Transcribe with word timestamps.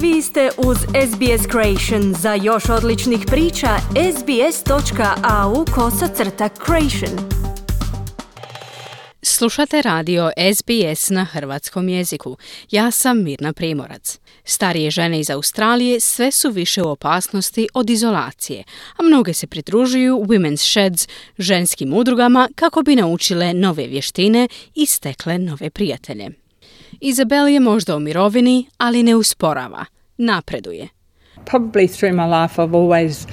Vi 0.00 0.22
ste 0.22 0.50
uz 0.58 0.76
SBS 0.78 1.46
Creation. 1.50 2.14
Za 2.14 2.34
još 2.34 2.68
odličnih 2.68 3.20
priča, 3.26 3.68
sbs.au 4.18 5.64
kosacrta 5.74 6.48
creation. 6.66 7.28
Slušate 9.22 9.82
radio 9.82 10.30
SBS 10.54 11.10
na 11.10 11.24
hrvatskom 11.24 11.88
jeziku. 11.88 12.36
Ja 12.70 12.90
sam 12.90 13.22
Mirna 13.22 13.52
Primorac. 13.52 14.18
Starije 14.44 14.90
žene 14.90 15.20
iz 15.20 15.30
Australije 15.30 16.00
sve 16.00 16.30
su 16.30 16.50
više 16.50 16.82
u 16.82 16.88
opasnosti 16.88 17.68
od 17.74 17.90
izolacije, 17.90 18.64
a 18.96 19.02
mnoge 19.02 19.32
se 19.32 19.46
pridružuju 19.46 20.18
Women's 20.18 20.70
Sheds, 20.70 21.08
ženskim 21.38 21.92
udrugama, 21.92 22.48
kako 22.54 22.82
bi 22.82 22.96
naučile 22.96 23.54
nove 23.54 23.86
vještine 23.86 24.48
i 24.74 24.86
stekle 24.86 25.38
nove 25.38 25.70
prijatelje. 25.70 26.45
Izabel 27.00 27.48
je 27.48 27.60
možda 27.60 27.96
u 27.96 28.00
mirovini, 28.00 28.66
ali 28.78 29.02
ne 29.02 29.16
usporava. 29.16 29.84
Napreduje. 30.18 30.88
Probably 31.44 31.98
through 31.98 32.14
my 32.14 32.42
life 32.42 32.62
I've 32.62 32.74
always 32.74 33.26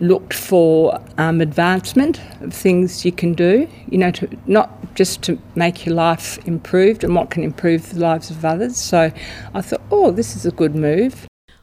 looked 0.00 0.34
for 0.34 1.00
um, 1.18 1.40
advancement 1.40 2.20
of 2.46 2.62
things 2.62 3.04
you 3.04 3.12
can 3.20 3.32
do, 3.32 3.66
you 3.90 3.98
know, 3.98 4.12
to, 4.12 4.26
not 4.46 4.68
just 4.98 5.22
to 5.22 5.32
make 5.54 5.86
your 5.86 6.10
life 6.10 6.38
improved 6.46 7.04
and 7.04 7.14
what 7.14 7.30
can 7.30 7.44
improve 7.44 7.80
the 7.92 8.00
lives 8.00 8.30
of 8.30 8.44
others. 8.44 8.76
So 8.76 9.10
I 9.54 9.62
thought, 9.62 9.82
oh, 9.90 10.14
this 10.14 10.36
is 10.36 10.46
a 10.46 10.50
good 10.50 10.74
move. 10.74 11.12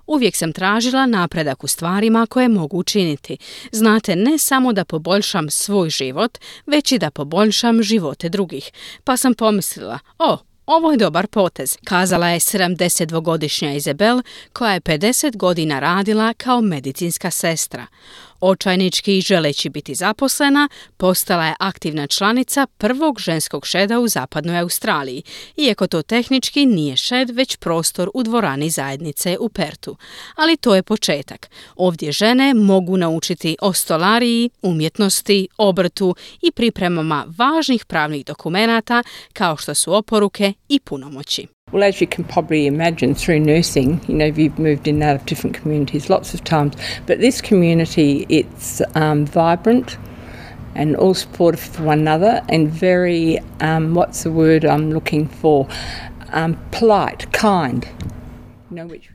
Uvijek 0.07 0.35
sam 0.35 0.53
tražila 0.53 1.05
napredak 1.05 1.63
u 1.63 1.67
stvarima 1.67 2.25
koje 2.25 2.49
mogu 2.49 2.77
učiniti. 2.77 3.37
Znate, 3.71 4.15
ne 4.15 4.37
samo 4.37 4.73
da 4.73 4.85
poboljšam 4.85 5.49
svoj 5.49 5.89
život, 5.89 6.37
već 6.65 6.91
i 6.91 6.97
da 6.97 7.11
poboljšam 7.11 7.83
živote 7.83 8.29
drugih. 8.29 8.71
Pa 9.03 9.17
sam 9.17 9.33
pomislila, 9.33 9.99
o, 10.19 10.37
ovo 10.65 10.91
je 10.91 10.97
dobar 10.97 11.27
potez, 11.27 11.77
kazala 11.83 12.29
je 12.29 12.39
72-godišnja 12.39 13.73
Izabel 13.73 14.21
koja 14.53 14.73
je 14.73 14.81
50 14.81 15.37
godina 15.37 15.79
radila 15.79 16.33
kao 16.33 16.61
medicinska 16.61 17.31
sestra. 17.31 17.85
Očajnički 18.47 19.21
želeći 19.21 19.69
biti 19.69 19.95
zaposlena, 19.95 20.69
postala 20.97 21.45
je 21.45 21.55
aktivna 21.59 22.07
članica 22.07 22.67
prvog 22.77 23.19
ženskog 23.19 23.67
šeda 23.67 23.99
u 23.99 24.07
zapadnoj 24.07 24.59
Australiji, 24.59 25.23
iako 25.57 25.87
to 25.87 26.01
tehnički 26.01 26.65
nije 26.65 26.97
šed, 26.97 27.29
već 27.29 27.55
prostor 27.55 28.09
u 28.13 28.23
dvorani 28.23 28.69
zajednice 28.69 29.37
u 29.39 29.49
Pertu. 29.49 29.97
Ali 30.35 30.57
to 30.57 30.75
je 30.75 30.83
početak. 30.83 31.49
Ovdje 31.75 32.11
žene 32.11 32.53
mogu 32.53 32.97
naučiti 32.97 33.57
o 33.61 33.73
stolariji, 33.73 34.49
umjetnosti, 34.61 35.47
obrtu 35.57 36.15
i 36.41 36.51
pripremama 36.51 37.25
važnih 37.37 37.85
pravnih 37.85 38.25
dokumenata 38.25 39.03
kao 39.33 39.57
što 39.57 39.73
su 39.73 39.93
oporuke 39.93 40.53
i 40.69 40.79
punomoći. 40.79 41.54
Well, 41.75 41.83
as 41.83 41.99
you 41.99 42.07
can 42.07 42.23
probably 42.23 42.67
imagine 42.67 43.15
through 43.15 43.41
nursing, 43.41 43.99
you 44.07 44.15
know, 44.15 44.27
you've 44.27 44.57
moved 44.57 44.87
in 44.87 44.95
and 44.95 45.03
out 45.03 45.15
of 45.17 45.25
different 45.25 45.57
communities 45.57 46.09
lots 46.09 46.33
of 46.33 46.41
times, 46.41 46.73
but 47.05 47.19
this 47.19 47.41
community, 47.41 48.25
it's 48.29 48.81
um, 48.95 49.25
vibrant 49.25 49.97
and 50.73 50.95
all 50.95 51.13
supportive 51.13 51.67
of 51.71 51.81
one 51.81 51.99
another 51.99 52.41
and 52.47 52.69
very, 52.69 53.39
um, 53.59 53.93
what's 53.93 54.23
the 54.23 54.31
word 54.31 54.63
I'm 54.63 54.93
looking 54.93 55.27
for, 55.27 55.67
um, 56.31 56.57
polite, 56.71 57.29
kind. 57.33 57.85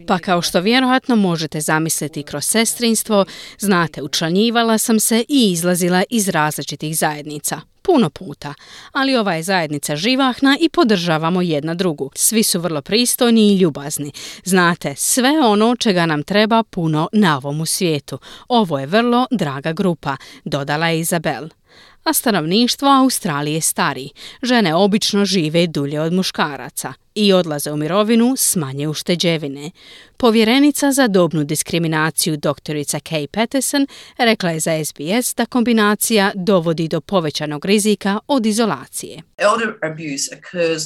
Pa 0.06 0.18
kao 0.18 0.42
što 0.42 0.60
vjerojatno 0.60 1.16
možete 1.16 1.60
zamisliti 1.60 2.22
kroz 2.22 2.44
sestrinstvo, 2.44 3.24
znate, 3.58 4.02
učlanjivala 4.02 4.78
sam 4.78 5.00
se 5.00 5.24
i 5.28 5.52
izlazila 5.52 6.02
iz 6.10 6.28
različitih 6.28 6.96
zajednica 6.96 7.69
puno 7.82 8.10
puta, 8.10 8.54
ali 8.92 9.16
ova 9.16 9.34
je 9.34 9.42
zajednica 9.42 9.96
živahna 9.96 10.56
i 10.60 10.68
podržavamo 10.68 11.42
jedna 11.42 11.74
drugu. 11.74 12.10
Svi 12.14 12.42
su 12.42 12.60
vrlo 12.60 12.82
pristojni 12.82 13.52
i 13.52 13.56
ljubazni. 13.56 14.12
Znate, 14.44 14.94
sve 14.96 15.40
ono 15.40 15.76
čega 15.76 16.06
nam 16.06 16.22
treba 16.22 16.62
puno 16.62 17.08
na 17.12 17.36
ovom 17.36 17.66
svijetu. 17.66 18.18
Ovo 18.48 18.78
je 18.78 18.86
vrlo 18.86 19.26
draga 19.30 19.72
grupa, 19.72 20.16
dodala 20.44 20.88
je 20.88 21.00
Izabel 21.00 21.48
a 22.04 22.12
stanovništvo 22.12 22.88
Australije 22.88 23.60
stari. 23.60 24.10
Žene 24.42 24.74
obično 24.74 25.24
žive 25.24 25.66
dulje 25.66 26.00
od 26.00 26.12
muškaraca 26.12 26.92
i 27.20 27.32
odlaze 27.32 27.72
u 27.72 27.76
mirovinu 27.76 28.34
s 28.36 28.56
manje 28.56 28.88
ušteđevine. 28.88 29.70
Povjerenica 30.16 30.92
za 30.92 31.08
dobnu 31.08 31.44
diskriminaciju 31.44 32.36
doktorica 32.36 32.98
Kay 32.98 33.26
Patterson 33.26 33.86
rekla 34.18 34.50
je 34.50 34.60
za 34.60 34.84
SBS 34.84 35.34
da 35.34 35.46
kombinacija 35.46 36.32
dovodi 36.34 36.88
do 36.88 37.00
povećanog 37.00 37.64
rizika 37.64 38.18
od 38.26 38.46
izolacije. 38.46 39.22
Elder 39.36 39.68
abuse 39.82 40.36
occurs 40.38 40.82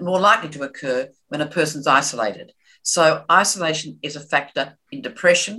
more 0.00 0.22
likely 0.24 0.58
to 0.58 0.64
occur 0.64 1.06
when 1.30 1.42
a 1.42 1.50
person's 1.50 2.00
isolated. 2.00 2.48
So 2.82 3.02
isolation 3.42 3.98
is 4.02 4.16
a 4.16 4.20
factor 4.30 4.66
in 4.90 5.02
depression, 5.02 5.56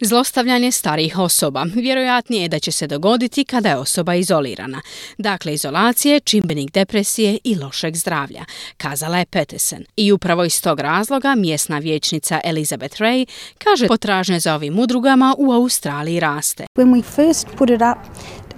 Zlostavljanje 0.00 0.72
starijih 0.72 1.18
osoba 1.18 1.66
vjerojatnije 1.74 2.42
je 2.42 2.48
da 2.48 2.58
će 2.58 2.72
se 2.72 2.86
dogoditi 2.86 3.44
kada 3.44 3.68
je 3.68 3.76
osoba 3.76 4.14
izolirana. 4.14 4.82
Dakle, 5.18 5.54
izolacije, 5.54 6.20
čimbenik 6.20 6.72
depresije 6.72 7.38
i 7.44 7.54
lošeg 7.54 7.96
zdravlja, 7.96 8.44
kazala 8.76 9.18
je 9.18 9.26
Peterson. 9.26 9.84
I 9.96 10.12
upravo 10.12 10.44
iz 10.44 10.62
tog 10.62 10.80
razloga 10.80 11.34
mjesna 11.34 11.78
vijećnica 11.78 12.40
Elizabeth 12.44 13.00
Ray 13.00 13.26
kaže 13.58 13.86
potražnje 13.86 14.40
za 14.40 14.54
ovim 14.54 14.78
udrugama 14.78 15.34
u 15.38 15.52
Australiji 15.52 16.20
raste. 16.20 16.66
When 16.74 16.94
we 16.94 17.02
first 17.02 17.46
put 17.58 17.70
it 17.70 17.80
up 17.80 17.98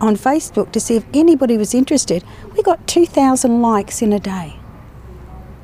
on 0.00 0.16
Facebook 0.16 0.70
to 0.70 0.80
see 0.80 0.96
if 0.96 1.04
anybody 1.12 1.58
was 1.58 1.78
interested, 1.78 2.22
we 2.56 2.62
got 2.64 2.78
2000 2.86 3.76
likes 3.76 4.02
in 4.02 4.12
a 4.12 4.18
day. 4.18 4.52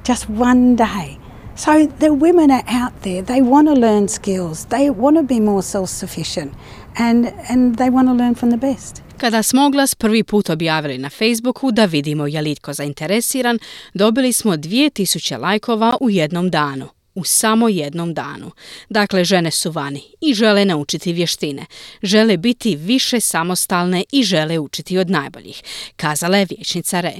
Just 0.08 0.28
one 0.28 0.76
day. 0.76 1.23
So 1.56 1.86
the 1.86 2.08
women 2.08 2.50
are 2.50 2.64
out 2.84 2.92
there, 3.02 3.22
they 3.22 3.40
want 3.40 3.68
to 3.68 3.74
learn 3.74 4.08
skills, 4.08 4.64
they 4.64 4.90
want 4.90 5.16
to 5.16 5.22
be 5.22 5.40
more 5.40 5.62
self-sufficient 5.62 6.52
and, 6.98 7.32
and 7.48 7.76
they 7.76 7.90
want 7.90 8.08
to 8.08 8.14
learn 8.14 8.34
from 8.34 8.50
the 8.50 8.56
best. 8.56 9.02
Kada 9.16 9.42
smo 9.42 9.66
oglas 9.66 9.94
prvi 9.94 10.24
put 10.24 10.50
objavili 10.50 10.98
na 10.98 11.10
Facebooku 11.10 11.70
da 11.70 11.84
vidimo 11.84 12.26
je 12.26 12.42
li 12.42 12.56
zainteresiran, 12.68 13.58
dobili 13.94 14.32
smo 14.32 14.52
2000 14.52 15.40
lajkova 15.40 15.96
u 16.00 16.10
jednom 16.10 16.50
danu. 16.50 16.88
U 17.14 17.24
samo 17.24 17.68
jednom 17.68 18.14
danu. 18.14 18.50
Dakle, 18.88 19.24
žene 19.24 19.50
su 19.50 19.70
vani 19.70 20.02
i 20.20 20.34
žele 20.34 20.64
naučiti 20.64 21.12
vještine. 21.12 21.66
Žele 22.02 22.36
biti 22.36 22.76
više 22.76 23.20
samostalne 23.20 24.04
i 24.12 24.22
žele 24.22 24.58
učiti 24.58 24.98
od 24.98 25.10
najboljih, 25.10 25.62
kazala 25.96 26.36
je 26.36 26.46
vječnica 26.50 27.00
Re. 27.00 27.14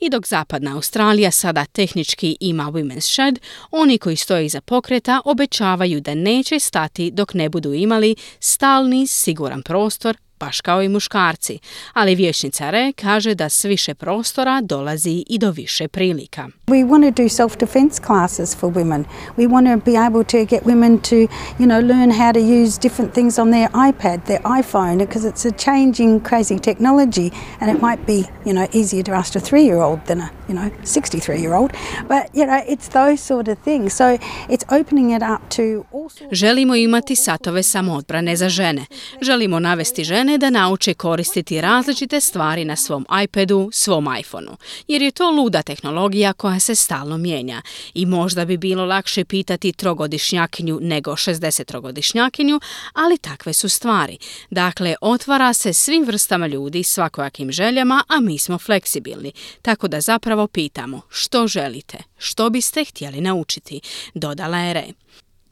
I 0.00 0.10
dok 0.10 0.26
zapadna 0.26 0.74
Australija 0.74 1.30
sada 1.30 1.64
tehnički 1.64 2.36
ima 2.40 2.64
Women's 2.64 3.14
Shed, 3.14 3.38
oni 3.70 3.98
koji 3.98 4.16
stoje 4.16 4.46
iza 4.46 4.60
pokreta 4.60 5.20
obećavaju 5.24 6.00
da 6.00 6.14
neće 6.14 6.58
stati 6.58 7.10
dok 7.10 7.34
ne 7.34 7.48
budu 7.48 7.74
imali 7.74 8.16
stalni, 8.40 9.06
siguran 9.06 9.62
prostor 9.62 10.16
baš 10.40 10.60
kao 10.60 10.82
i 10.82 10.88
muškarci, 10.88 11.58
ali 11.92 12.14
vječnica 12.14 12.70
Re 12.70 12.92
kaže 12.92 13.34
da 13.34 13.48
s 13.48 13.64
više 13.64 13.94
prostora 13.94 14.60
dolazi 14.60 15.24
i 15.28 15.38
do 15.38 15.50
više 15.50 15.88
prilika. 15.88 16.48
We 16.66 16.86
want 16.86 17.14
to 17.14 17.22
do 17.22 17.28
self-defense 17.28 18.06
classes 18.06 18.56
for 18.56 18.72
women. 18.72 19.04
We 19.36 19.46
want 19.48 19.74
to 19.74 19.90
be 19.90 19.96
able 20.06 20.24
to 20.24 20.44
get 20.44 20.62
women 20.64 20.98
to, 20.98 21.16
you 21.58 21.66
know, 21.66 21.80
learn 21.80 22.10
how 22.10 22.32
to 22.32 22.40
use 22.40 22.78
different 22.78 23.12
things 23.12 23.38
on 23.38 23.50
their 23.50 23.68
iPad, 23.68 24.18
their 24.24 24.42
iPhone, 24.42 24.98
because 24.98 25.28
it's 25.28 25.44
a 25.44 25.52
changing, 25.52 26.20
crazy 26.20 26.58
technology, 26.58 27.32
and 27.60 27.70
it 27.70 27.82
might 27.82 28.06
be, 28.06 28.24
you 28.44 28.52
know, 28.52 28.66
easier 28.72 29.02
to 29.02 29.12
ask 29.12 29.36
a 29.36 29.40
three-year-old 29.40 29.98
than 30.06 30.20
a, 30.20 30.28
you 30.48 30.54
know, 30.54 30.70
63-year-old. 30.84 31.70
But, 32.08 32.22
you 32.34 32.46
know, 32.46 32.60
it's 32.68 32.88
those 32.88 33.20
sort 33.20 33.48
of 33.48 33.58
things. 33.64 33.92
So 33.92 34.18
it's 34.48 34.64
opening 34.68 35.10
it 35.16 35.22
up 35.22 35.48
to 35.56 35.62
all 35.92 36.08
Želimo 36.30 36.76
imati 36.76 37.16
satove 37.16 37.62
samoodbrane 37.62 38.36
za 38.36 38.48
žene. 38.48 38.86
Želimo 39.20 39.60
navesti 39.60 40.04
žene 40.04 40.27
žene 40.28 40.38
da 40.38 40.50
nauče 40.50 40.94
koristiti 40.94 41.60
različite 41.60 42.20
stvari 42.20 42.64
na 42.64 42.76
svom 42.76 43.06
iPadu, 43.24 43.70
svom 43.72 44.08
iPhoneu, 44.20 44.56
jer 44.88 45.02
je 45.02 45.10
to 45.10 45.30
luda 45.30 45.62
tehnologija 45.62 46.32
koja 46.32 46.60
se 46.60 46.74
stalno 46.74 47.18
mijenja 47.18 47.62
i 47.94 48.06
možda 48.06 48.44
bi 48.44 48.56
bilo 48.56 48.84
lakše 48.84 49.24
pitati 49.24 49.72
trogodišnjakinju 49.72 50.78
nego 50.82 51.12
60-trogodišnjakinju, 51.12 52.60
ali 52.92 53.18
takve 53.18 53.52
su 53.52 53.68
stvari. 53.68 54.18
Dakle, 54.50 54.94
otvara 55.00 55.52
se 55.52 55.72
svim 55.72 56.04
vrstama 56.04 56.46
ljudi, 56.46 56.82
svakojakim 56.82 57.52
željama, 57.52 58.04
a 58.08 58.20
mi 58.20 58.38
smo 58.38 58.58
fleksibilni, 58.58 59.32
tako 59.62 59.88
da 59.88 60.00
zapravo 60.00 60.46
pitamo 60.46 61.00
što 61.10 61.46
želite, 61.46 61.98
što 62.18 62.50
biste 62.50 62.84
htjeli 62.84 63.20
naučiti, 63.20 63.80
dodala 64.14 64.58
je 64.58 64.74
Re. 64.74 64.86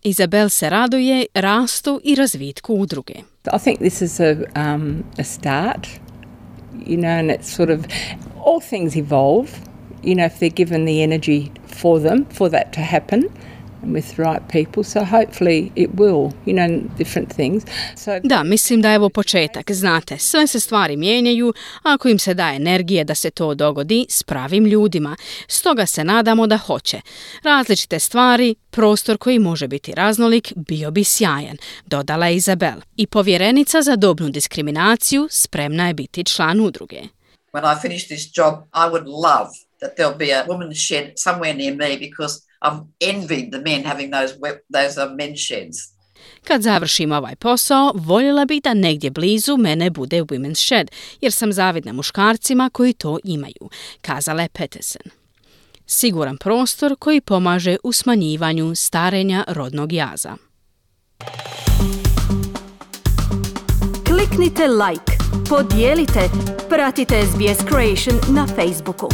Izabel 0.02 0.48
se 0.48 0.70
raduje 0.70 1.26
rastu 1.34 2.00
i 2.04 2.14
razvitku 2.14 2.74
udruge. 2.74 3.35
I 3.52 3.58
think 3.58 3.80
this 3.80 4.02
is 4.02 4.20
a, 4.20 4.44
um, 4.58 5.04
a 5.18 5.24
start, 5.24 5.98
you 6.74 6.96
know, 6.96 7.08
and 7.08 7.30
it's 7.30 7.52
sort 7.52 7.70
of 7.70 7.86
all 8.38 8.60
things 8.60 8.96
evolve, 8.96 9.60
you 10.02 10.14
know, 10.14 10.24
if 10.24 10.38
they're 10.38 10.48
given 10.48 10.84
the 10.84 11.02
energy 11.02 11.52
for 11.66 11.98
them, 11.98 12.24
for 12.26 12.48
that 12.48 12.72
to 12.74 12.80
happen. 12.80 13.32
With 13.82 14.14
the 14.14 14.22
right 14.22 14.42
people. 14.48 14.84
So 14.84 15.04
hopefully 15.04 15.72
it 15.74 15.90
will, 15.94 16.32
you 16.46 16.54
know, 16.54 16.80
different 16.98 17.34
things. 17.34 17.62
So 17.96 18.20
Da, 18.22 18.42
mislim 18.42 18.82
da 18.82 18.90
je 18.90 18.98
ovo 18.98 19.08
početak. 19.08 19.70
Znate, 19.70 20.18
sve 20.18 20.46
se 20.46 20.60
stvari 20.60 20.96
mijenjaju 20.96 21.54
ako 21.82 22.08
im 22.08 22.18
se 22.18 22.34
da 22.34 22.52
energije 22.54 23.04
da 23.04 23.14
se 23.14 23.30
to 23.30 23.54
dogodi 23.54 24.06
s 24.08 24.22
pravim 24.22 24.64
ljudima. 24.64 25.16
Stoga 25.48 25.86
se 25.86 26.04
nadamo 26.04 26.46
da 26.46 26.56
hoće. 26.56 27.00
Različite 27.42 27.98
stvari, 27.98 28.54
prostor 28.70 29.18
koji 29.18 29.38
može 29.38 29.68
biti 29.68 29.94
raznolik, 29.94 30.52
bio 30.56 30.90
bi 30.90 31.04
sjajan, 31.04 31.56
dodala 31.86 32.26
je 32.26 32.36
Izabel. 32.36 32.80
I 32.96 33.06
povjerenica 33.06 33.82
za 33.82 33.96
dobnu 33.96 34.28
diskriminaciju 34.28 35.28
spremna 35.30 35.88
je 35.88 35.94
biti 35.94 36.24
član 36.24 36.60
udruge. 36.60 37.02
When 37.52 37.64
I 37.64 37.80
finish 37.82 38.06
this 38.06 38.26
job, 38.38 38.54
I 38.74 38.90
would 38.90 39.06
love 39.06 39.50
that 39.80 39.96
there'll 39.96 40.18
be 40.18 40.32
a 40.32 40.44
women's 40.46 40.86
shed 40.86 41.14
somewhere 41.16 41.56
near 41.56 41.74
me 41.76 41.96
because 41.98 42.45
I've 42.64 42.84
envied 43.00 43.50
the 43.52 43.60
men 43.60 43.84
having 43.84 44.10
those 44.12 44.34
we- 44.38 44.60
those 44.72 45.02
uh, 45.04 45.16
men's 45.16 45.40
sheds. 45.46 45.76
Kad 46.44 46.62
završim 46.62 47.12
ovaj 47.12 47.36
posao, 47.36 47.92
voljela 47.94 48.44
bi 48.44 48.60
da 48.60 48.74
negdje 48.74 49.10
blizu 49.10 49.56
mene 49.56 49.90
bude 49.90 50.22
Women's 50.22 50.66
Shed, 50.66 50.90
jer 51.20 51.32
sam 51.32 51.52
zavidna 51.52 51.92
muškarcima 51.92 52.70
koji 52.72 52.92
to 52.92 53.18
imaju, 53.24 53.70
kazala 54.00 54.42
je 54.42 54.48
Peterson. 54.48 55.02
Siguran 55.86 56.36
prostor 56.36 56.96
koji 56.98 57.20
pomaže 57.20 57.76
u 57.84 57.92
smanjivanju 57.92 58.74
starenja 58.74 59.44
rodnog 59.48 59.92
jaza. 59.92 60.36
Kliknite 64.06 64.68
like, 64.68 65.12
podijelite, 65.48 66.30
pratite 66.68 67.22
SBS 67.22 67.68
Creation 67.68 68.34
na 68.36 68.46
Facebooku. 68.46 69.08